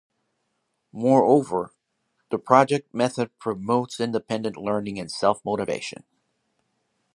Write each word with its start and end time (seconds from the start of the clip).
Moreover, 0.91 1.75
the 2.31 2.39
project 2.39 2.91
method 2.91 3.37
promotes 3.37 3.99
independent 3.99 4.57
learning 4.57 4.97
and 4.97 5.11
self-motivation. 5.11 6.05